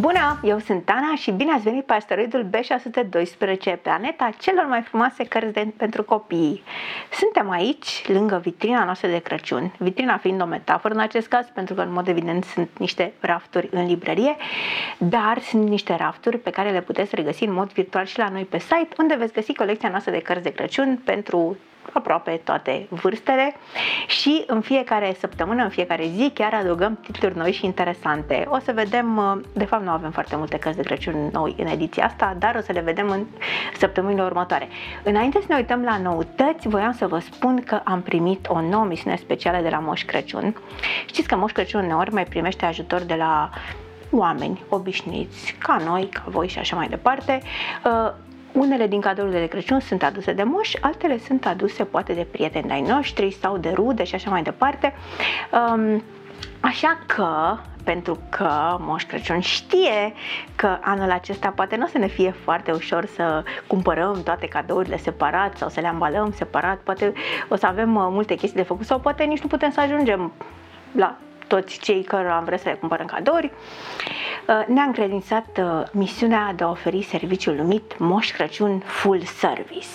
Bună, 0.00 0.40
eu 0.42 0.58
sunt 0.58 0.88
Ana 0.88 1.14
și 1.16 1.30
bine 1.30 1.52
ați 1.52 1.62
venit 1.62 1.84
pe 1.84 1.92
asteroidul 1.92 2.50
B612, 2.50 3.82
planeta 3.82 4.30
celor 4.38 4.66
mai 4.66 4.82
frumoase 4.82 5.24
cărți 5.24 5.52
de, 5.52 5.72
pentru 5.76 6.04
copii. 6.04 6.62
Suntem 7.12 7.50
aici, 7.50 8.04
lângă 8.08 8.40
vitrina 8.42 8.84
noastră 8.84 9.08
de 9.08 9.18
Crăciun, 9.18 9.72
vitrina 9.78 10.16
fiind 10.16 10.42
o 10.42 10.44
metaforă 10.44 10.94
în 10.94 11.00
acest 11.00 11.26
caz, 11.26 11.46
pentru 11.54 11.74
că 11.74 11.80
în 11.80 11.92
mod 11.92 12.08
evident 12.08 12.44
sunt 12.44 12.68
niște 12.78 13.12
rafturi 13.20 13.68
în 13.72 13.86
librărie, 13.86 14.36
dar 14.98 15.38
sunt 15.40 15.68
niște 15.68 15.94
rafturi 15.94 16.38
pe 16.38 16.50
care 16.50 16.70
le 16.70 16.80
puteți 16.80 17.14
regăsi 17.14 17.44
în 17.44 17.52
mod 17.52 17.72
virtual 17.72 18.04
și 18.04 18.18
la 18.18 18.28
noi 18.28 18.44
pe 18.44 18.58
site, 18.58 18.88
unde 18.98 19.14
veți 19.14 19.32
găsi 19.32 19.54
colecția 19.54 19.88
noastră 19.88 20.12
de 20.12 20.20
cărți 20.20 20.42
de 20.42 20.52
Crăciun 20.52 21.00
pentru 21.04 21.56
aproape 21.92 22.40
toate 22.44 22.86
vârstele 22.88 23.54
și 24.06 24.44
în 24.46 24.60
fiecare 24.60 25.16
săptămână, 25.18 25.62
în 25.62 25.68
fiecare 25.68 26.06
zi 26.16 26.30
chiar 26.34 26.54
adăugăm 26.54 26.98
titluri 27.02 27.36
noi 27.36 27.52
și 27.52 27.64
interesante. 27.64 28.46
O 28.48 28.58
să 28.58 28.72
vedem, 28.72 29.16
uh, 29.16 29.40
de 29.52 29.64
fapt 29.64 29.82
nu 29.82 29.90
avem 29.90 30.10
foarte 30.10 30.36
multe 30.36 30.58
cărți 30.58 30.78
de 30.78 30.82
Crăciun 30.82 31.28
noi 31.32 31.54
în 31.58 31.66
ediția 31.66 32.04
asta, 32.04 32.36
dar 32.38 32.54
o 32.54 32.60
să 32.60 32.72
le 32.72 32.80
vedem 32.80 33.10
în 33.10 33.26
săptămânile 33.78 34.22
următoare. 34.22 34.68
Înainte 35.04 35.38
să 35.40 35.46
ne 35.48 35.56
uităm 35.56 35.82
la 35.82 35.98
noutăți, 35.98 36.68
voiam 36.68 36.92
să 36.92 37.06
vă 37.06 37.18
spun 37.18 37.62
că 37.66 37.80
am 37.84 38.02
primit 38.02 38.46
o 38.48 38.60
nouă 38.60 38.84
misiune 38.84 39.16
specială 39.16 39.62
de 39.62 39.68
la 39.68 39.78
Moș 39.78 40.04
Crăciun. 40.04 40.56
Știți 41.06 41.28
că 41.28 41.36
Moș 41.36 41.52
Crăciun 41.52 41.84
uneori 41.84 42.12
mai 42.12 42.24
primește 42.24 42.64
ajutor 42.64 43.00
de 43.00 43.14
la 43.14 43.50
oameni 44.10 44.62
obișnuiți, 44.68 45.56
ca 45.58 45.76
noi, 45.84 46.08
ca 46.12 46.24
voi 46.26 46.48
și 46.48 46.58
așa 46.58 46.76
mai 46.76 46.88
departe, 46.88 47.42
uh, 47.84 48.12
unele 48.58 48.86
din 48.86 49.00
cadourile 49.00 49.38
de 49.38 49.46
Crăciun 49.46 49.80
sunt 49.80 50.02
aduse 50.02 50.32
de 50.32 50.42
moș, 50.42 50.72
altele 50.80 51.18
sunt 51.18 51.46
aduse 51.46 51.84
poate 51.84 52.12
de 52.12 52.26
prieteni 52.30 52.70
ai 52.70 52.82
noștri 52.82 53.30
sau 53.30 53.56
de 53.56 53.70
rude 53.74 54.04
și 54.04 54.14
așa 54.14 54.30
mai 54.30 54.42
departe. 54.42 54.94
Um, 55.52 56.02
așa 56.60 56.98
că, 57.06 57.56
pentru 57.84 58.18
că 58.28 58.76
Moș 58.80 59.04
Crăciun 59.04 59.40
știe 59.40 60.12
că 60.54 60.78
anul 60.80 61.10
acesta 61.10 61.48
poate 61.48 61.76
nu 61.76 61.84
o 61.84 61.88
să 61.88 61.98
ne 61.98 62.06
fie 62.06 62.30
foarte 62.30 62.72
ușor 62.72 63.06
să 63.06 63.44
cumpărăm 63.66 64.22
toate 64.22 64.46
cadourile 64.46 64.96
separat 64.96 65.56
sau 65.56 65.68
să 65.68 65.80
le 65.80 65.86
ambalăm 65.86 66.32
separat, 66.32 66.78
poate 66.78 67.12
o 67.48 67.56
să 67.56 67.66
avem 67.66 67.94
uh, 67.94 68.06
multe 68.10 68.34
chestii 68.34 68.60
de 68.60 68.66
făcut 68.66 68.86
sau 68.86 68.98
poate 68.98 69.24
nici 69.24 69.40
nu 69.40 69.48
putem 69.48 69.70
să 69.70 69.80
ajungem 69.80 70.32
la 70.92 71.16
toți 71.46 71.78
cei 71.78 72.02
care 72.02 72.28
am 72.28 72.44
vrea 72.44 72.58
să 72.58 72.68
le 72.68 72.74
cumpărăm 72.74 73.06
cadouri. 73.06 73.50
Uh, 74.48 74.64
ne-a 74.66 74.82
încredințat 74.82 75.58
uh, 75.58 75.82
misiunea 75.92 76.52
de 76.56 76.64
a 76.64 76.70
oferi 76.70 77.02
serviciul 77.02 77.54
numit 77.54 77.98
Moș 77.98 78.30
Crăciun 78.30 78.78
Full 78.78 79.22
Service. 79.22 79.86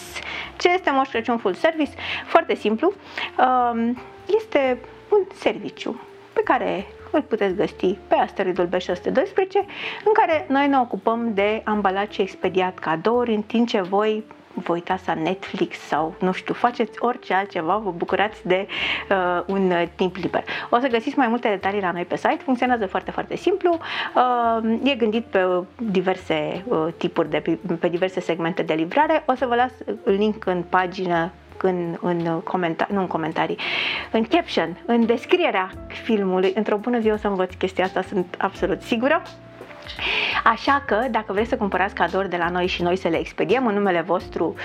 Ce 0.57 0.69
este 0.69 0.91
Moș 0.91 1.09
Crăciun 1.09 1.37
Full 1.37 1.53
Service? 1.53 1.91
Foarte 2.25 2.55
simplu, 2.55 2.93
um, 3.37 4.01
este 4.37 4.79
un 5.09 5.19
serviciu 5.35 6.01
pe 6.33 6.41
care 6.43 6.85
îl 7.11 7.21
puteți 7.21 7.55
găsi 7.55 7.97
pe 8.07 8.15
asteroidul 8.15 8.67
B612, 8.67 9.65
în 10.05 10.13
care 10.13 10.45
noi 10.49 10.67
ne 10.67 10.79
ocupăm 10.79 11.33
de 11.33 11.61
ambalat 11.65 12.11
și 12.11 12.21
expediat 12.21 12.79
cadouri, 12.79 13.33
în 13.33 13.41
timp 13.41 13.67
ce 13.67 13.81
voi 13.81 14.23
vă 14.64 14.73
uitați 14.73 15.08
la 15.08 15.14
Netflix 15.14 15.78
sau, 15.78 16.16
nu 16.19 16.31
știu, 16.31 16.53
faceți 16.53 16.97
orice 17.00 17.33
altceva, 17.33 17.78
vă 17.78 17.92
bucurați 17.92 18.47
de 18.47 18.67
uh, 19.09 19.44
un 19.45 19.72
uh, 19.72 19.83
timp 19.95 20.16
liber. 20.16 20.44
O 20.70 20.80
să 20.80 20.88
găsiți 20.88 21.17
mai 21.17 21.28
multe 21.28 21.47
detalii 21.47 21.81
la 21.81 21.92
noi 21.92 22.05
pe 22.05 22.16
site, 22.16 22.39
funcționează 22.44 22.88
foarte, 22.88 23.11
foarte 23.11 23.36
simplu, 23.36 23.80
uh, 24.16 24.80
e 24.83 24.95
gândit 24.95 25.25
pe 25.25 25.45
diverse 25.78 26.64
uh, 26.67 26.88
tipuri, 26.97 27.30
de, 27.30 27.59
pe 27.80 27.88
diverse 27.88 28.20
segmente 28.20 28.61
de 28.61 28.73
livrare. 28.73 29.23
O 29.25 29.36
să 29.36 29.45
vă 29.45 29.55
las 29.55 29.72
link 30.03 30.45
în 30.45 30.64
pagină 30.70 31.31
în, 31.61 31.98
în 32.02 32.42
comentarii, 32.44 32.95
nu 32.95 33.02
în 33.02 33.08
comentarii, 33.08 33.58
în 34.11 34.23
caption, 34.23 34.77
în 34.86 35.05
descrierea 35.05 35.72
filmului. 36.03 36.52
Într-o 36.55 36.77
bună 36.77 37.00
zi 37.00 37.09
o 37.09 37.17
să 37.17 37.27
învăț 37.27 37.53
chestia 37.53 37.83
asta, 37.83 38.02
sunt 38.02 38.36
absolut 38.38 38.81
sigură. 38.81 39.22
Așa 40.44 40.83
că, 40.86 41.08
dacă 41.11 41.33
vreți 41.33 41.49
să 41.49 41.58
cumpărați 41.58 41.94
cadouri 41.94 42.30
de 42.30 42.38
la 42.38 42.49
noi 42.49 42.67
și 42.67 42.81
noi 42.81 42.95
să 42.95 43.08
le 43.08 43.19
expediem 43.19 43.67
în 43.67 43.73
numele 43.73 44.02
vostru 44.02 44.55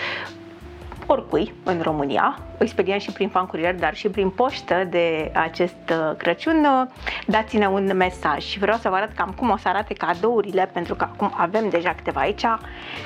oricui 1.10 1.54
în 1.64 1.80
România, 1.82 2.38
expediem 2.58 2.98
și 2.98 3.12
prin 3.12 3.28
fan 3.28 3.46
curier, 3.46 3.74
dar 3.74 3.94
și 3.94 4.08
prin 4.08 4.30
poștă 4.30 4.86
de 4.90 5.30
acest 5.34 5.90
uh, 5.90 6.16
Crăciun, 6.16 6.64
uh, 6.64 6.86
dați-ne 7.26 7.66
un 7.66 7.96
mesaj 7.96 8.44
și 8.44 8.58
vreau 8.58 8.78
să 8.78 8.88
vă 8.88 8.94
arăt 8.94 9.12
cam 9.12 9.34
cum 9.36 9.50
o 9.50 9.56
să 9.56 9.68
arate 9.68 9.94
cadourile, 9.94 10.70
pentru 10.72 10.94
că 10.94 11.04
acum 11.04 11.32
avem 11.36 11.68
deja 11.68 11.94
câteva 11.94 12.20
aici. 12.20 12.44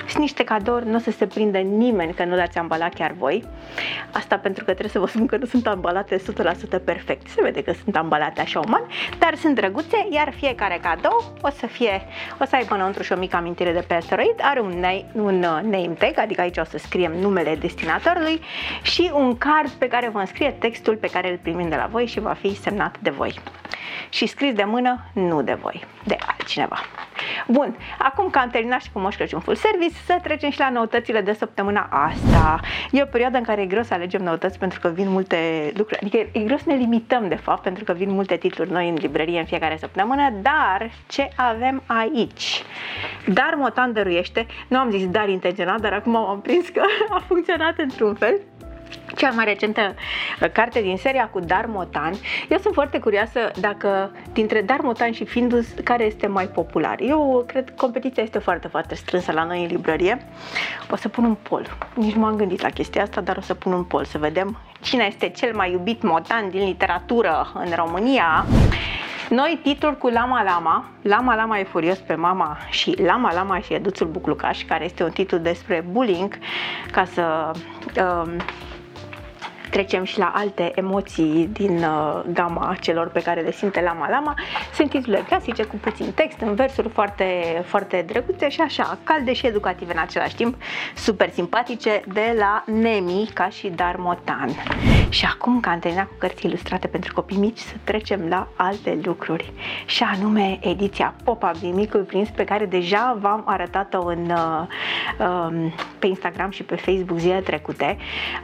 Sunt 0.08 0.20
niște 0.20 0.44
cadouri, 0.44 0.88
nu 0.88 0.96
o 0.96 0.98
să 0.98 1.10
se 1.10 1.26
prindă 1.26 1.58
nimeni 1.58 2.14
că 2.14 2.24
nu 2.24 2.34
le-ați 2.34 2.58
ambalat 2.58 2.94
chiar 2.94 3.14
voi. 3.18 3.44
Asta 4.12 4.36
pentru 4.36 4.64
că 4.64 4.70
trebuie 4.70 4.92
să 4.92 4.98
vă 4.98 5.06
spun 5.06 5.26
că 5.26 5.36
nu 5.36 5.46
sunt 5.46 5.66
ambalate 5.66 6.16
100% 6.16 6.84
perfect. 6.84 7.28
Se 7.28 7.42
vede 7.42 7.62
că 7.62 7.72
sunt 7.82 7.96
ambalate 7.96 8.40
așa 8.40 8.60
uman, 8.60 8.82
dar 9.18 9.34
sunt 9.34 9.54
drăguțe, 9.54 10.06
iar 10.10 10.32
fiecare 10.36 10.78
cadou 10.82 11.32
o 11.40 11.50
să 11.50 11.66
fie, 11.66 12.02
o 12.40 12.44
să 12.44 12.56
aibă 12.56 12.74
înăuntru 12.74 13.02
și 13.02 13.12
o 13.12 13.16
mică 13.16 13.36
amintire 13.36 13.72
de 13.72 13.84
pe 13.86 13.94
asteroid, 13.94 14.34
are 14.40 14.60
un, 14.60 14.78
name, 14.80 15.04
un 15.12 15.42
uh, 15.42 15.60
name 15.62 15.94
tag, 15.98 16.18
adică 16.18 16.40
aici 16.40 16.56
o 16.56 16.64
să 16.64 16.78
scriem 16.78 17.12
numele 17.20 17.54
destinatorului 17.92 18.40
și 18.82 19.10
un 19.14 19.38
card 19.38 19.70
pe 19.70 19.88
care 19.88 20.08
vă 20.08 20.18
înscrie 20.18 20.50
textul 20.50 20.96
pe 20.96 21.06
care 21.06 21.30
îl 21.30 21.38
primim 21.42 21.68
de 21.68 21.76
la 21.76 21.86
voi 21.86 22.06
și 22.06 22.20
va 22.20 22.32
fi 22.32 22.56
semnat 22.56 22.98
de 22.98 23.10
voi. 23.10 23.40
Și 24.08 24.26
scris 24.26 24.54
de 24.54 24.64
mână, 24.64 25.04
nu 25.12 25.42
de 25.42 25.54
voi, 25.54 25.84
de 26.04 26.16
altcineva. 26.26 26.78
Bun, 27.48 27.76
acum 27.98 28.30
că 28.30 28.38
am 28.38 28.48
terminat 28.50 28.82
și 28.82 28.90
cu 28.92 28.98
Moș 28.98 29.16
Crăciun 29.16 29.40
Full 29.40 29.56
Service, 29.56 29.94
să 30.06 30.18
trecem 30.22 30.50
și 30.50 30.58
la 30.58 30.70
noutățile 30.70 31.20
de 31.20 31.32
săptămâna 31.32 31.88
asta. 31.90 32.60
E 32.90 33.02
o 33.02 33.06
perioadă 33.06 33.36
în 33.36 33.42
care 33.42 33.60
e 33.60 33.66
greu 33.66 33.82
să 33.82 33.94
alegem 33.94 34.22
noutăți 34.22 34.58
pentru 34.58 34.80
că 34.80 34.88
vin 34.88 35.08
multe 35.08 35.36
lucruri, 35.76 36.00
adică 36.00 36.16
e 36.38 36.44
greu 36.44 36.56
să 36.56 36.64
ne 36.66 36.74
limităm 36.74 37.28
de 37.28 37.34
fapt 37.34 37.62
pentru 37.62 37.84
că 37.84 37.92
vin 37.92 38.10
multe 38.10 38.36
titluri 38.36 38.70
noi 38.70 38.88
în 38.88 38.94
librărie 38.94 39.38
în 39.38 39.44
fiecare 39.44 39.76
săptămână, 39.76 40.32
dar 40.42 40.90
ce 41.08 41.28
avem 41.36 41.82
aici? 41.86 42.62
Dar 43.26 43.54
Motan 43.56 43.92
dăruiește, 43.92 44.46
nu 44.68 44.78
am 44.78 44.90
zis 44.90 45.08
dar 45.08 45.28
intenționat, 45.28 45.80
dar 45.80 45.92
acum 45.92 46.16
am 46.16 46.40
prins 46.40 46.68
că 46.68 46.82
a 47.16 47.22
funcționat 47.26 47.78
într-un 47.78 48.14
fel 48.14 48.40
cea 49.16 49.30
mai 49.30 49.44
recentă 49.44 49.94
uh, 50.42 50.50
carte 50.50 50.80
din 50.80 50.96
seria 50.96 51.28
cu 51.28 51.40
Darmotan. 51.40 52.12
Eu 52.48 52.58
sunt 52.58 52.74
foarte 52.74 52.98
curioasă 52.98 53.50
dacă 53.60 54.10
dintre 54.32 54.60
Darmotan 54.60 55.12
și 55.12 55.24
Findus 55.24 55.66
care 55.84 56.04
este 56.04 56.26
mai 56.26 56.46
popular. 56.46 57.00
Eu 57.00 57.44
cred 57.46 57.64
că 57.64 57.72
competiția 57.76 58.22
este 58.22 58.38
foarte, 58.38 58.68
foarte 58.68 58.94
strânsă 58.94 59.32
la 59.32 59.44
noi 59.44 59.60
în 59.60 59.66
librărie. 59.66 60.26
O 60.90 60.96
să 60.96 61.08
pun 61.08 61.24
un 61.24 61.34
pol. 61.34 61.76
Nici 61.94 62.14
nu 62.14 62.20
m-am 62.20 62.36
gândit 62.36 62.60
la 62.60 62.68
chestia 62.68 63.02
asta, 63.02 63.20
dar 63.20 63.36
o 63.36 63.40
să 63.40 63.54
pun 63.54 63.72
un 63.72 63.84
pol 63.84 64.04
să 64.04 64.18
vedem 64.18 64.58
cine 64.80 65.04
este 65.04 65.28
cel 65.28 65.54
mai 65.54 65.70
iubit 65.70 66.02
motan 66.02 66.50
din 66.50 66.64
literatură 66.64 67.52
în 67.54 67.72
România. 67.74 68.44
Noi 69.28 69.60
titluri 69.62 69.98
cu 69.98 70.08
Lama 70.08 70.42
Lama, 70.42 70.84
Lama 71.02 71.34
Lama 71.34 71.58
e 71.58 71.64
furios 71.64 71.98
pe 71.98 72.14
mama 72.14 72.58
și 72.70 72.96
Lama 73.02 73.32
Lama 73.32 73.60
și 73.60 73.74
Eduțul 73.74 74.06
Buclucaș, 74.06 74.62
care 74.62 74.84
este 74.84 75.04
un 75.04 75.10
titlu 75.10 75.38
despre 75.38 75.84
bullying, 75.90 76.38
ca 76.90 77.04
să 77.04 77.50
uh, 77.96 78.36
trecem 79.72 80.04
și 80.04 80.18
la 80.18 80.32
alte 80.34 80.72
emoții 80.74 81.48
din 81.52 81.76
uh, 81.76 82.20
gama 82.32 82.76
celor 82.80 83.08
pe 83.08 83.22
care 83.22 83.40
le 83.40 83.52
simte 83.52 83.80
Lama 83.80 84.08
Lama. 84.10 84.34
Sunt 84.74 84.90
titlurile 84.90 85.24
clasice 85.28 85.64
cu 85.64 85.76
puțin 85.76 86.12
text, 86.14 86.40
în 86.40 86.54
versuri 86.54 86.88
foarte, 86.88 87.62
foarte 87.64 88.04
drăguțe 88.06 88.48
și 88.48 88.60
așa, 88.60 88.98
calde 89.04 89.32
și 89.32 89.46
educative 89.46 89.92
în 89.92 89.98
același 89.98 90.34
timp, 90.34 90.54
super 90.94 91.30
simpatice, 91.30 92.02
de 92.12 92.36
la 92.38 92.64
Nemi 92.66 93.30
ca 93.34 93.48
și 93.48 93.68
Darmotan. 93.68 94.50
Și 95.08 95.24
acum 95.24 95.60
că 95.60 95.68
am 95.68 95.78
terminat 95.78 96.06
cu 96.06 96.14
cărți 96.18 96.46
ilustrate 96.46 96.86
pentru 96.86 97.14
copii 97.14 97.36
mici, 97.36 97.58
să 97.58 97.74
trecem 97.84 98.28
la 98.28 98.48
alte 98.56 98.98
lucruri 99.02 99.52
și 99.86 100.02
anume 100.02 100.58
ediția 100.60 101.14
Pop-Up 101.24 101.58
din 101.60 101.74
Micul 101.74 102.02
Prins 102.02 102.28
pe 102.28 102.44
care 102.44 102.66
deja 102.66 103.16
v-am 103.20 103.42
arătat-o 103.46 104.06
în, 104.06 104.30
uh, 104.30 104.66
um, 105.26 105.72
pe 105.98 106.06
Instagram 106.06 106.50
și 106.50 106.62
pe 106.62 106.76
Facebook 106.76 107.18
zilele 107.18 107.40
trecute. 107.40 107.96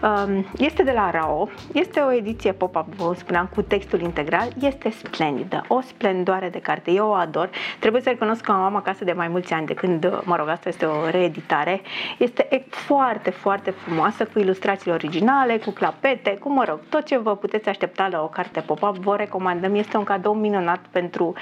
Um, 0.03 0.47
este 0.59 0.83
de 0.83 0.93
la 0.93 1.11
Rao. 1.19 1.49
Este 1.73 2.01
o 2.01 2.13
ediție 2.13 2.53
pop-up, 2.53 2.95
vă 2.95 3.15
spuneam, 3.17 3.51
cu 3.55 3.63
textul 3.63 4.01
integral. 4.01 4.49
Este 4.61 4.91
splendidă, 4.91 5.65
o 5.69 5.81
splendoare 5.81 6.49
de 6.49 6.61
carte. 6.61 6.91
Eu 6.91 7.09
o 7.09 7.13
ador. 7.13 7.51
Trebuie 7.79 8.03
să 8.03 8.09
recunosc 8.09 8.41
că 8.41 8.53
am 8.53 8.77
acasă 8.77 9.05
de 9.05 9.13
mai 9.13 9.29
mulți 9.29 9.53
ani 9.53 9.67
de 9.67 9.75
când, 9.75 10.23
mă 10.25 10.37
rog, 10.37 10.49
asta 10.49 10.69
este 10.69 10.85
o 10.85 11.09
reeditare. 11.11 11.81
Este 12.19 12.67
foarte, 12.69 13.31
foarte 13.31 13.71
frumoasă, 13.71 14.25
cu 14.25 14.39
ilustrațiile 14.39 14.93
originale, 14.93 15.59
cu 15.59 15.71
clapete, 15.71 16.31
cu, 16.31 16.53
mă 16.53 16.65
rog, 16.65 16.81
tot 16.89 17.05
ce 17.05 17.19
vă 17.19 17.37
puteți 17.37 17.69
aștepta 17.69 18.09
la 18.11 18.23
o 18.23 18.29
carte 18.29 18.61
pop-up, 18.61 18.97
vă 18.97 19.17
recomandăm. 19.17 19.75
Este 19.75 19.97
un 19.97 20.05
cadou 20.05 20.35
minunat 20.35 20.81
pentru 20.91 21.33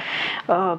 uh, 0.46 0.74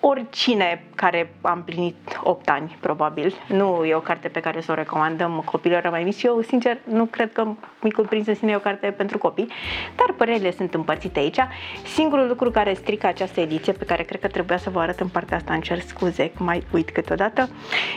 oricine 0.00 0.84
care 0.94 1.32
a 1.40 1.52
împlinit 1.52 2.20
8 2.22 2.48
ani, 2.48 2.76
probabil. 2.80 3.34
Nu 3.48 3.84
e 3.84 3.94
o 3.94 4.00
carte 4.00 4.28
pe 4.28 4.40
care 4.40 4.60
să 4.60 4.72
o 4.72 4.74
recomandăm 4.74 5.42
copilor 5.44 5.88
mai 5.90 6.04
mici. 6.04 6.22
Eu, 6.22 6.40
sincer, 6.40 6.78
nu 6.84 7.04
cred 7.04 7.32
că 7.32 7.46
Micul 7.80 8.06
Prinț 8.06 8.26
în 8.26 8.34
sine 8.34 8.50
e 8.50 8.56
o 8.56 8.58
carte 8.58 8.90
pentru 8.90 9.18
copii, 9.18 9.48
dar 9.96 10.14
părerile 10.16 10.50
sunt 10.50 10.74
împărțite 10.74 11.18
aici. 11.18 11.38
Singurul 11.84 12.28
lucru 12.28 12.50
care 12.50 12.74
strică 12.74 13.06
această 13.06 13.40
ediție, 13.40 13.72
pe 13.72 13.84
care 13.84 14.02
cred 14.02 14.20
că 14.20 14.28
trebuia 14.28 14.58
să 14.58 14.70
vă 14.70 14.80
arăt 14.80 15.00
în 15.00 15.08
partea 15.08 15.36
asta, 15.36 15.58
cer 15.62 15.78
scuze, 15.78 16.32
mai 16.38 16.62
uit 16.72 16.90
câteodată, 16.90 17.48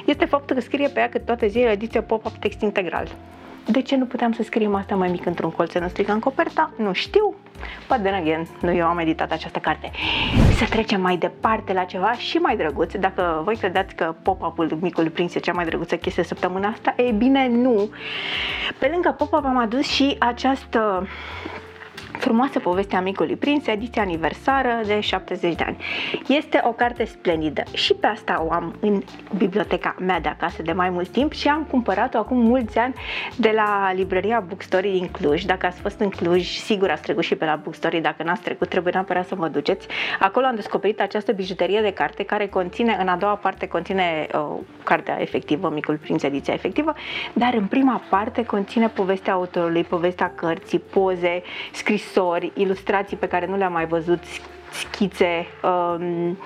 este 0.05 0.25
faptul 0.25 0.55
că 0.55 0.61
scrie 0.61 0.87
pe 0.87 0.99
ea 0.99 1.09
că 1.09 1.19
toate 1.19 1.47
zilele 1.47 1.71
ediție 1.71 2.01
pop-up 2.01 2.35
text 2.35 2.61
integral. 2.61 3.07
De 3.65 3.81
ce 3.81 3.95
nu 3.95 4.05
puteam 4.05 4.31
să 4.31 4.43
scriem 4.43 4.75
asta 4.75 4.95
mai 4.95 5.09
mic 5.09 5.25
într-un 5.25 5.51
colț, 5.51 5.71
să 5.71 5.79
nu 5.79 5.87
stricăm 5.87 6.19
coperta? 6.19 6.71
Nu 6.77 6.93
știu. 6.93 7.35
But 7.87 8.03
then 8.03 8.13
again, 8.13 8.47
nu 8.61 8.73
eu 8.73 8.85
am 8.85 8.99
editat 8.99 9.31
această 9.31 9.59
carte. 9.59 9.91
să 10.57 10.65
trecem 10.69 11.01
mai 11.01 11.17
departe 11.17 11.73
la 11.73 11.83
ceva 11.83 12.11
și 12.11 12.37
mai 12.37 12.57
drăguț. 12.57 12.93
Dacă 12.93 13.41
voi 13.43 13.55
credeți 13.55 13.95
că 13.95 14.15
pop-up-ul 14.21 14.77
Micul 14.81 15.09
Prinț 15.09 15.35
e 15.35 15.39
cea 15.39 15.53
mai 15.53 15.65
drăguță 15.65 15.95
chestie 15.95 16.23
săptămâna 16.23 16.67
asta, 16.67 16.93
e 16.97 17.11
bine, 17.11 17.47
nu. 17.47 17.89
Pe 18.79 18.89
lângă 18.91 19.15
pop-up 19.17 19.45
am 19.45 19.57
adus 19.57 19.87
și 19.87 20.15
această 20.19 21.07
Frumoasă 22.19 22.59
poveste 22.59 22.95
a 22.95 23.01
Micului 23.01 23.35
Prinț, 23.35 23.67
ediția 23.67 24.01
aniversară 24.01 24.81
de 24.85 24.99
70 24.99 25.55
de 25.55 25.63
ani. 25.63 25.77
Este 26.27 26.61
o 26.63 26.71
carte 26.71 27.05
splendidă 27.05 27.63
și 27.73 27.93
pe 27.93 28.07
asta 28.07 28.45
o 28.47 28.51
am 28.51 28.75
în 28.79 29.01
biblioteca 29.37 29.95
mea 29.99 30.19
de 30.19 30.27
acasă 30.27 30.61
de 30.61 30.71
mai 30.71 30.89
mult 30.89 31.09
timp 31.09 31.31
și 31.31 31.47
am 31.47 31.67
cumpărat-o 31.69 32.17
acum 32.17 32.37
mulți 32.37 32.77
ani 32.77 32.93
de 33.35 33.51
la 33.55 33.91
librăria 33.93 34.43
Bookstory 34.47 34.91
din 34.91 35.07
Cluj. 35.07 35.43
Dacă 35.43 35.65
ați 35.65 35.81
fost 35.81 35.99
în 35.99 36.09
Cluj, 36.09 36.47
sigur 36.47 36.89
ați 36.89 37.01
trecut 37.01 37.23
și 37.23 37.35
pe 37.35 37.45
la 37.45 37.55
Bookstory, 37.55 38.01
dacă 38.01 38.23
n-ați 38.23 38.41
trecut, 38.41 38.69
trebuie 38.69 38.93
neapărat 38.93 39.27
să 39.27 39.35
mă 39.35 39.47
duceți. 39.47 39.87
Acolo 40.19 40.45
am 40.45 40.55
descoperit 40.55 41.01
această 41.01 41.31
bijuterie 41.31 41.81
de 41.81 41.93
carte 41.93 42.23
care 42.23 42.47
conține, 42.47 42.97
în 42.99 43.07
a 43.07 43.15
doua 43.15 43.35
parte 43.35 43.67
conține 43.67 44.27
uh, 44.33 44.57
cartea 44.83 45.21
efectivă, 45.21 45.69
Micul 45.69 45.97
Prinț, 45.97 46.23
ediția 46.23 46.53
efectivă, 46.53 46.93
dar 47.33 47.53
în 47.53 47.65
prima 47.65 48.01
parte 48.09 48.45
conține 48.45 48.87
povestea 48.87 49.33
autorului, 49.33 49.83
povestea 49.83 50.31
cărții, 50.35 50.79
poze, 50.79 51.41
scris 51.71 52.08
scrisori, 52.09 52.51
ilustrații 52.55 53.17
pe 53.17 53.27
care 53.27 53.45
nu 53.45 53.57
le-am 53.57 53.71
mai 53.71 53.87
văzut, 53.87 54.19
schițe, 54.71 55.47
um, 55.63 56.37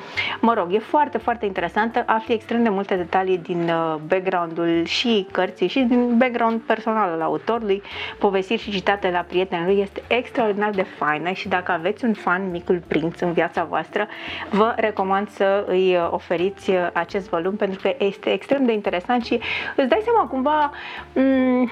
mă 0.41 0.53
rog, 0.53 0.73
e 0.73 0.79
foarte, 0.79 1.17
foarte 1.17 1.45
interesantă, 1.45 2.03
afli 2.05 2.33
extrem 2.33 2.63
de 2.63 2.69
multe 2.69 2.95
detalii 2.95 3.37
din 3.37 3.69
uh, 3.69 3.95
background-ul 4.07 4.83
și 4.85 5.27
cărții 5.31 5.67
și 5.67 5.79
din 5.79 6.17
background 6.17 6.59
personal 6.61 7.09
al 7.09 7.21
autorului, 7.21 7.81
povestiri 8.19 8.61
și 8.61 8.71
citate 8.71 9.09
la 9.09 9.19
prietenii 9.19 9.65
lui, 9.65 9.81
este 9.81 10.01
extraordinar 10.07 10.69
de 10.69 10.81
faină 10.81 11.31
și 11.31 11.47
dacă 11.47 11.71
aveți 11.71 12.05
un 12.05 12.13
fan 12.13 12.49
Micul 12.51 12.81
Prinț 12.87 13.19
în 13.19 13.31
viața 13.31 13.63
voastră, 13.63 14.07
vă 14.49 14.73
recomand 14.75 15.29
să 15.29 15.65
îi 15.67 15.95
uh, 15.95 16.07
oferiți 16.11 16.69
uh, 16.69 16.87
acest 16.93 17.29
volum 17.29 17.55
pentru 17.55 17.79
că 17.81 17.95
este 17.97 18.29
extrem 18.29 18.65
de 18.65 18.73
interesant 18.73 19.25
și 19.25 19.39
îți 19.75 19.87
dai 19.87 20.01
seama 20.03 20.27
cumva 20.29 20.71
m- 20.71 21.13
mm, 21.13 21.69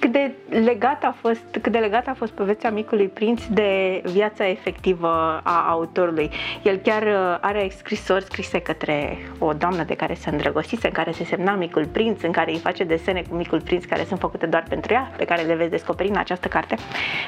cât 0.00 0.12
de 0.12 0.32
legat 0.48 1.04
a 1.04 1.14
fost, 1.20 1.44
cât 1.62 1.72
de 1.72 1.78
legat 1.78 2.06
a 2.06 2.14
fost 2.14 2.32
povestea 2.32 2.70
Micului 2.70 3.06
Prinț 3.08 3.42
de 3.46 4.02
viața 4.04 4.48
efectivă 4.48 5.40
a 5.42 5.66
autorului 5.68 5.92
autorului. 5.94 6.30
El 6.62 6.76
chiar 6.76 7.02
uh, 7.02 7.38
are 7.40 7.70
scrisori 7.76 8.24
scrise 8.24 8.58
către 8.58 9.18
o 9.38 9.52
doamnă 9.52 9.82
de 9.82 9.94
care 9.94 10.14
se 10.14 10.30
îndrăgostise, 10.30 10.86
în 10.86 10.92
care 10.92 11.12
se 11.12 11.24
semna 11.24 11.54
Micul 11.54 11.86
Prinț, 11.86 12.22
în 12.22 12.30
care 12.30 12.52
îi 12.52 12.58
face 12.58 12.84
desene 12.84 13.22
cu 13.28 13.34
Micul 13.34 13.60
Prinț 13.60 13.84
care 13.84 14.04
sunt 14.04 14.20
făcute 14.20 14.46
doar 14.46 14.64
pentru 14.68 14.92
ea, 14.92 15.12
pe 15.16 15.24
care 15.24 15.42
le 15.42 15.54
veți 15.54 15.70
descoperi 15.70 16.08
în 16.08 16.16
această 16.16 16.48
carte. 16.48 16.76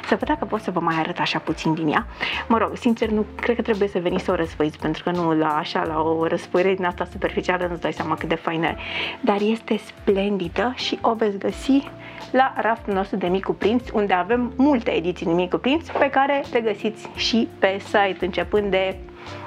Să 0.08 0.16
văd 0.16 0.28
dacă 0.28 0.44
pot 0.44 0.60
să 0.60 0.70
vă 0.70 0.80
mai 0.80 0.94
arăt 0.98 1.18
așa 1.18 1.38
puțin 1.38 1.74
din 1.74 1.88
ea. 1.88 2.06
Mă 2.48 2.58
rog, 2.58 2.76
sincer, 2.76 3.08
nu 3.08 3.24
cred 3.40 3.56
că 3.56 3.62
trebuie 3.62 3.88
să 3.88 3.98
veniți 3.98 4.24
să 4.24 4.30
o 4.30 4.34
răsfăiți, 4.34 4.78
pentru 4.78 5.02
că 5.02 5.10
nu 5.10 5.34
la 5.34 5.56
așa, 5.56 5.84
la 5.84 6.00
o 6.00 6.26
răsfoire 6.26 6.74
din 6.74 6.84
asta 6.84 7.04
superficială, 7.10 7.66
nu-ți 7.66 7.80
dai 7.80 7.92
seama 7.92 8.14
cât 8.14 8.28
de 8.28 8.34
faină 8.34 8.74
Dar 9.20 9.40
este 9.40 9.76
splendidă 9.76 10.72
și 10.76 10.98
o 11.02 11.14
veți 11.14 11.38
găsi 11.38 11.88
la 12.30 12.52
raftul 12.56 12.94
nostru 12.94 13.16
de 13.16 13.26
Micu 13.26 13.52
Prinț, 13.52 13.90
unde 13.92 14.12
avem 14.12 14.52
multe 14.56 14.90
ediții 14.90 15.26
de 15.26 15.32
Micu 15.32 15.56
Prinț 15.56 15.88
pe 15.88 16.10
care 16.10 16.44
le 16.52 16.60
găsiți 16.60 17.08
și 17.14 17.48
pe 17.58 17.78
site, 17.78 18.16
începând 18.20 18.55
de 18.62 18.96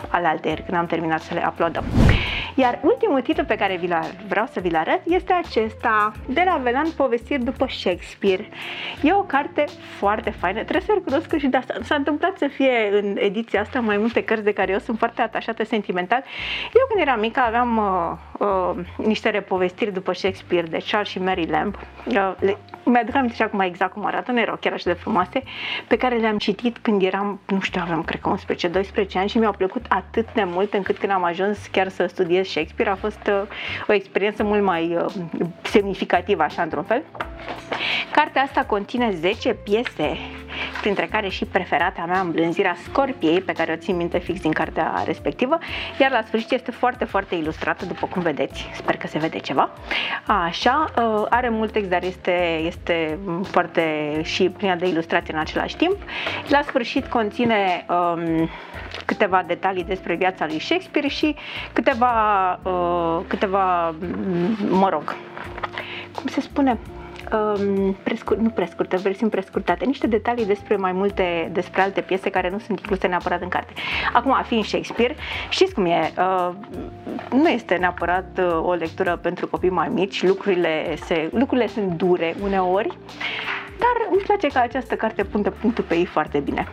alaltăieri, 0.09 0.63
când 0.63 0.77
am 0.77 0.85
terminat 0.85 1.21
să 1.21 1.33
le 1.33 1.45
uploadăm. 1.47 1.83
Iar 2.55 2.79
ultimul 2.83 3.21
titlu 3.21 3.43
pe 3.43 3.55
care 3.55 3.75
vi 3.75 3.87
vreau 4.27 4.45
să 4.51 4.59
vi-l 4.59 4.75
arăt 4.75 5.01
este 5.07 5.33
acesta, 5.33 6.11
de 6.27 6.43
la 6.45 6.59
Velan, 6.63 6.89
Povestiri 6.95 7.43
după 7.43 7.65
Shakespeare. 7.69 8.49
E 9.03 9.13
o 9.13 9.21
carte 9.21 9.63
foarte 9.97 10.29
faină, 10.29 10.59
trebuie 10.59 10.81
să 10.81 10.91
recunosc 10.93 11.27
că 11.27 11.37
și 11.37 11.47
de 11.47 11.57
asta 11.57 11.73
s-a 11.83 11.95
întâmplat 11.95 12.37
să 12.37 12.47
fie 12.47 12.89
în 12.91 13.17
ediția 13.19 13.61
asta 13.61 13.79
mai 13.79 13.97
multe 13.97 14.23
cărți 14.23 14.43
de 14.43 14.53
care 14.53 14.71
eu 14.71 14.79
sunt 14.79 14.97
foarte 14.97 15.21
atașată 15.21 15.63
sentimental. 15.63 16.23
Eu 16.73 16.87
când 16.89 17.07
eram 17.07 17.19
mică 17.19 17.39
aveam 17.39 17.77
uh, 17.77 18.47
uh, 18.47 19.05
niște 19.05 19.29
repovestiri 19.29 19.93
după 19.93 20.13
Shakespeare 20.13 20.67
de 20.67 20.83
Charles 20.89 21.09
și 21.09 21.19
Mary 21.19 21.45
Lamb. 21.45 21.75
Uh, 22.07 22.33
le, 22.39 22.57
mi-aduc 22.89 23.15
aminte 23.15 23.35
și 23.35 23.41
acum 23.41 23.59
exact 23.59 23.93
cum 23.93 24.05
arată, 24.05 24.31
nu 24.31 24.39
erau 24.39 24.57
chiar 24.59 24.73
așa 24.73 24.91
de 24.91 24.97
frumoase, 24.99 25.43
pe 25.87 25.97
care 25.97 26.15
le-am 26.15 26.37
citit 26.37 26.77
când 26.77 27.01
eram, 27.01 27.39
nu 27.47 27.59
știu, 27.59 27.81
aveam 27.83 28.03
cred 28.03 28.21
că 28.21 28.35
11-12 29.03 29.05
ani 29.13 29.29
și 29.29 29.37
mi-au 29.37 29.51
plăcut 29.51 29.85
atât 29.89 30.33
de 30.33 30.43
mult 30.43 30.73
încât 30.73 30.97
când 30.97 31.11
am 31.11 31.23
ajuns 31.23 31.67
chiar 31.71 31.87
să 31.87 32.05
studiez 32.05 32.47
Shakespeare 32.47 32.91
a 32.91 32.95
fost 32.95 33.27
uh, 33.27 33.41
o 33.87 33.93
experiență 33.93 34.43
mult 34.43 34.63
mai 34.63 34.95
uh, 34.95 35.13
semnificativă, 35.61 36.43
așa, 36.43 36.61
într-un 36.61 36.83
fel. 36.83 37.03
Cartea 38.11 38.41
asta 38.41 38.63
conține 38.65 39.11
10 39.11 39.53
piese, 39.53 40.17
printre 40.81 41.07
care 41.11 41.27
și 41.29 41.45
preferata 41.45 42.05
mea, 42.07 42.19
Îmblânzirea 42.19 42.75
Scorpiei, 42.83 43.41
pe 43.41 43.51
care 43.51 43.71
o 43.71 43.75
țin 43.75 43.95
minte 43.95 44.17
fix 44.17 44.41
din 44.41 44.51
cartea 44.51 45.03
respectivă, 45.05 45.57
iar 45.99 46.11
la 46.11 46.21
sfârșit 46.21 46.51
este 46.51 46.71
foarte, 46.71 47.05
foarte 47.05 47.35
ilustrată, 47.35 47.85
după 47.85 48.07
cum 48.07 48.21
vedeți. 48.21 48.69
Sper 48.73 48.97
că 48.97 49.07
se 49.07 49.17
vede 49.17 49.39
ceva. 49.39 49.69
Așa, 50.25 50.85
uh, 50.97 51.25
are 51.29 51.49
mult 51.49 51.71
text, 51.71 51.89
dar 51.89 52.03
este, 52.03 52.59
este 52.65 53.17
foarte 53.43 54.19
și 54.23 54.49
plină 54.49 54.75
de 54.75 54.87
ilustrație 54.87 55.33
în 55.33 55.39
același 55.39 55.75
timp. 55.75 55.97
La 56.47 56.61
sfârșit 56.61 57.05
conține 57.05 57.85
um, 57.89 58.49
câteva 59.05 59.43
detalii 59.47 59.83
despre 59.83 60.15
viața 60.15 60.45
lui 60.45 60.59
Shakespeare 60.59 61.07
și 61.07 61.35
câteva, 61.73 62.11
uh, 62.63 63.19
câteva 63.27 63.95
mă 64.69 64.89
rog, 64.89 65.15
cum 66.15 66.27
se 66.27 66.41
spune, 66.41 66.77
um, 67.33 67.93
prescur, 68.03 68.37
nu 68.37 68.49
prescurte, 68.49 68.95
versiuni 68.95 69.31
prescurtate, 69.31 69.85
niște 69.85 70.07
detalii 70.07 70.45
despre 70.45 70.75
mai 70.75 70.91
multe, 70.91 71.49
despre 71.53 71.81
alte 71.81 72.01
piese 72.01 72.29
care 72.29 72.49
nu 72.49 72.59
sunt 72.59 72.79
incluse 72.79 73.07
neapărat 73.07 73.41
în 73.41 73.47
carte. 73.47 73.73
Acum, 74.13 74.33
a 74.33 74.41
fi 74.41 74.53
în 74.53 74.63
Shakespeare, 74.63 75.15
știți 75.49 75.73
cum 75.73 75.85
e, 75.85 76.13
uh, 76.17 76.49
nu 77.31 77.49
este 77.49 77.75
neapărat 77.75 78.39
uh, 78.39 78.59
o 78.61 78.73
lectură 78.73 79.19
pentru 79.21 79.47
copii 79.47 79.69
mai 79.69 79.87
mici, 79.87 80.23
lucrurile, 80.23 80.95
se, 80.95 81.29
lucrurile 81.33 81.67
sunt 81.67 81.91
dure 81.91 82.35
uneori, 82.43 82.97
dar 83.79 84.07
îmi 84.11 84.21
place 84.21 84.47
că 84.47 84.57
această 84.59 84.95
carte 84.95 85.23
punte 85.23 85.49
punctul 85.49 85.83
pe 85.83 85.95
ei 85.95 86.05
foarte 86.05 86.39
bine. 86.39 86.67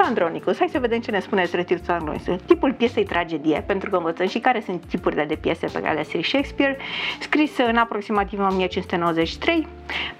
Titus 0.00 0.18
Andronicus, 0.18 0.58
hai 0.58 0.68
să 0.68 0.78
vedem 0.78 1.00
ce 1.00 1.10
ne 1.10 1.20
spune 1.20 1.40
despre 1.40 1.64
Titus 1.64 1.88
Andronicus. 1.88 2.42
Tipul 2.46 2.72
piesei 2.72 3.04
tragedie, 3.04 3.64
pentru 3.66 3.90
că 3.90 3.96
învățăm 3.96 4.26
și 4.26 4.38
care 4.38 4.60
sunt 4.60 4.84
tipurile 4.84 5.24
de 5.24 5.34
piese 5.34 5.66
pe 5.72 5.80
care 5.80 5.94
le-a 5.94 6.02
scris 6.02 6.26
Shakespeare, 6.26 6.76
scris 7.20 7.58
în 7.58 7.76
aproximativ 7.76 8.38
1593. 8.38 9.66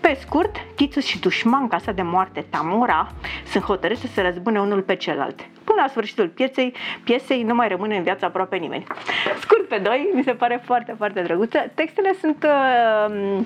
Pe 0.00 0.16
scurt, 0.20 0.56
Titus 0.76 1.04
și 1.04 1.20
dușmanca 1.20 1.78
sa 1.78 1.92
de 1.92 2.02
moarte 2.02 2.44
Tamora 2.50 3.12
sunt 3.46 3.64
hotărâți 3.64 4.00
să 4.00 4.06
se 4.06 4.20
răzbune 4.22 4.60
unul 4.60 4.82
pe 4.82 4.94
celălalt. 4.94 5.40
Până 5.64 5.80
la 5.80 5.88
sfârșitul 5.88 6.28
piesei, 6.28 6.74
piesei 7.04 7.42
nu 7.42 7.54
mai 7.54 7.68
rămâne 7.68 7.96
în 7.96 8.02
viață 8.02 8.24
aproape 8.24 8.56
nimeni. 8.56 8.86
Scurt 9.40 9.68
pe 9.68 9.78
doi, 9.78 10.10
mi 10.14 10.22
se 10.22 10.32
pare 10.32 10.60
foarte, 10.64 10.94
foarte 10.96 11.20
drăguță. 11.20 11.70
Textele 11.74 12.12
sunt 12.20 12.46
uh, 12.46 13.40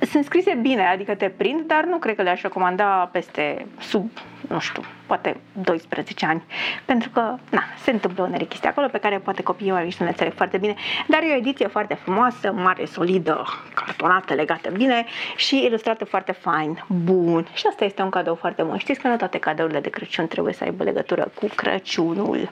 sunt 0.00 0.24
scrise 0.24 0.58
bine, 0.62 0.86
adică 0.86 1.14
te 1.14 1.28
prind, 1.28 1.60
dar 1.66 1.84
nu 1.84 1.96
cred 1.96 2.14
că 2.14 2.22
le-aș 2.22 2.42
recomanda 2.42 3.08
peste 3.12 3.66
sub, 3.78 4.10
nu 4.48 4.58
știu, 4.58 4.82
poate 5.06 5.40
12 5.52 6.26
ani, 6.26 6.42
pentru 6.84 7.10
că, 7.10 7.34
na, 7.50 7.62
se 7.82 7.90
întâmplă 7.90 8.22
unele 8.22 8.44
chestii 8.44 8.68
acolo 8.68 8.86
pe 8.86 8.98
care 8.98 9.18
poate 9.18 9.42
copiii 9.42 9.70
mai 9.70 9.84
mici 9.84 9.96
nu 9.96 10.04
le 10.04 10.10
înțeleg 10.10 10.32
foarte 10.34 10.58
bine, 10.58 10.74
dar 11.06 11.22
e 11.22 11.32
o 11.32 11.36
ediție 11.36 11.66
foarte 11.66 11.94
frumoasă, 11.94 12.52
mare, 12.52 12.84
solidă, 12.84 13.44
cartonată, 13.74 14.34
legată 14.34 14.70
bine 14.70 15.06
și 15.36 15.64
ilustrată 15.64 16.04
foarte 16.04 16.32
fain, 16.32 16.84
bun. 16.86 17.46
Și 17.54 17.66
asta 17.68 17.84
este 17.84 18.02
un 18.02 18.10
cadou 18.10 18.34
foarte 18.34 18.62
bun. 18.62 18.78
Știți 18.78 19.00
că 19.00 19.08
nu 19.08 19.16
toate 19.16 19.38
cadourile 19.38 19.80
de 19.80 19.90
Crăciun 19.90 20.26
trebuie 20.26 20.52
să 20.54 20.64
aibă 20.64 20.84
legătură 20.84 21.30
cu 21.34 21.46
Crăciunul. 21.54 22.48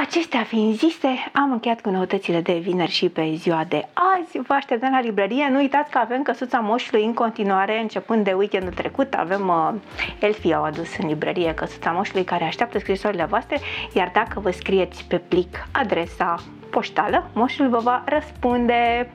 Acestea 0.00 0.42
fiind 0.42 0.74
zise, 0.74 1.08
am 1.32 1.52
încheiat 1.52 1.80
cu 1.80 1.90
noutățile 1.90 2.40
de 2.40 2.52
vineri 2.52 2.90
și 2.90 3.08
pe 3.08 3.34
ziua 3.34 3.64
de 3.68 3.88
azi. 3.92 4.38
Vă 4.46 4.54
așteptăm 4.54 4.90
la 4.90 5.00
librărie. 5.00 5.48
Nu 5.50 5.58
uitați 5.58 5.90
că 5.90 5.98
avem 5.98 6.22
căsuța 6.22 6.58
moșului 6.58 7.04
în 7.04 7.14
continuare, 7.14 7.80
începând 7.80 8.24
de 8.24 8.32
weekendul 8.32 8.72
trecut. 8.72 9.14
Avem 9.14 9.48
uh, 9.48 9.74
Elfii 10.18 10.54
au 10.54 10.62
adus 10.62 10.96
în 10.96 11.08
librărie 11.08 11.54
căsuța 11.54 11.90
moșului 11.90 12.24
care 12.24 12.44
așteaptă 12.44 12.78
scrisorile 12.78 13.24
voastre, 13.24 13.58
iar 13.92 14.10
dacă 14.14 14.40
vă 14.40 14.50
scrieți 14.50 15.04
pe 15.04 15.16
plic 15.18 15.66
adresa 15.72 16.34
poștală, 16.70 17.30
moșul 17.32 17.68
vă 17.68 17.78
va 17.78 18.02
răspunde. 18.06 19.10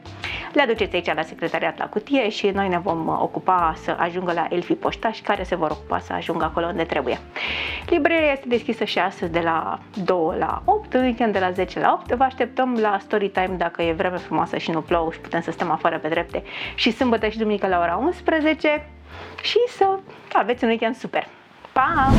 Le 0.54 0.62
aduceți 0.62 0.96
aici 0.96 1.14
la 1.14 1.22
secretariat 1.22 1.78
la 1.78 1.86
cutie 1.86 2.30
și 2.30 2.48
noi 2.48 2.68
ne 2.68 2.80
vom 2.80 3.08
ocupa 3.08 3.74
să 3.84 3.96
ajungă 4.00 4.32
la 4.34 4.48
elfii 4.50 4.76
poștași 4.76 5.22
care 5.22 5.44
se 5.44 5.56
vor 5.56 5.72
ocupa 5.72 6.00
să 6.00 6.14
ajungă 6.14 6.44
acolo 6.44 6.66
unde 6.66 6.84
trebuie. 6.84 7.20
Librăria 7.90 8.32
este 8.32 8.48
deschisă 8.48 8.84
și 8.84 9.00
astăzi 9.00 9.32
de 9.32 9.40
la 9.40 9.80
2 10.04 10.18
la 10.38 10.62
8, 10.66 10.94
în 10.94 11.02
weekend 11.02 11.34
de 11.34 11.40
la 11.40 11.52
10 11.52 11.80
la 11.80 12.00
8. 12.02 12.14
Vă 12.14 12.24
așteptăm 12.24 12.78
la 12.82 12.98
story 13.00 13.30
time 13.30 13.56
dacă 13.58 13.82
e 13.82 13.92
vreme 13.92 14.18
frumoasă 14.18 14.58
și 14.58 14.72
nu 14.72 14.82
plouă 14.82 15.12
și 15.12 15.20
putem 15.20 15.42
să 15.42 15.52
stăm 15.52 15.72
afară 15.72 16.00
pe 16.00 16.08
drepte 16.08 16.44
și 16.76 16.92
sâmbătă 16.92 17.28
și 17.28 17.38
duminică 17.38 17.68
la 17.68 17.80
ora 17.80 17.96
11 17.96 18.90
și 19.42 19.60
să 19.68 20.00
aveți 20.34 20.64
un 20.64 20.70
weekend 20.70 20.96
super. 20.96 21.28
Pa! 21.74 22.12